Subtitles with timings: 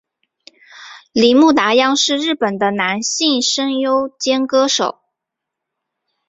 [1.13, 4.99] 铃木达央是日本的男性声优兼歌手。